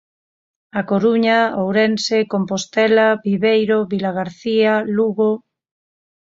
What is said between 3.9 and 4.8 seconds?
Vilagarcía,